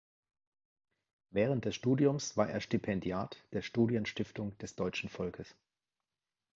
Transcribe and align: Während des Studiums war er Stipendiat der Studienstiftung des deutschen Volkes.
Während 1.29 1.65
des 1.65 1.75
Studiums 1.75 2.35
war 2.35 2.49
er 2.49 2.59
Stipendiat 2.59 3.37
der 3.53 3.61
Studienstiftung 3.61 4.57
des 4.57 4.75
deutschen 4.75 5.09
Volkes. 5.09 5.55